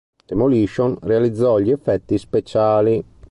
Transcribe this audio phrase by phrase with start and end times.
[0.25, 3.03] Demolition realizzò gli effetti speciali.